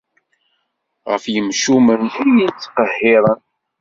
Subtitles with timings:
[1.11, 3.41] Ɣef yimcumen i yi-ittqehhiren.